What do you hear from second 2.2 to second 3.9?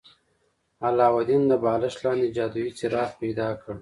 جادويي څراغ پیدا کړ.